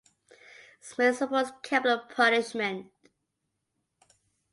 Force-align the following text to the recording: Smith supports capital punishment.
Smith 0.79 1.17
supports 1.17 1.51
capital 1.61 1.99
punishment. 2.09 2.87